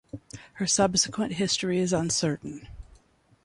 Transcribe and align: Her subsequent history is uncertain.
Her 0.53 0.65
subsequent 0.65 1.33
history 1.33 1.77
is 1.77 1.93
uncertain. 1.93 2.67